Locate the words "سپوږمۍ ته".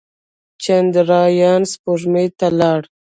1.71-2.47